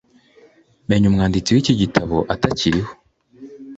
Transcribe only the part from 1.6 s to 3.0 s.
iki gitabo atakiriho